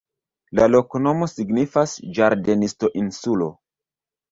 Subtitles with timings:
[0.59, 3.53] La loknomo signifas: ĝardenisto-insulo.